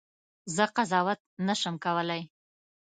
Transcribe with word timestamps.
زه 0.55 0.63
قضاوت 0.75 1.19
نه 1.47 1.53
سم 1.61 1.75
کولای. 1.83 2.21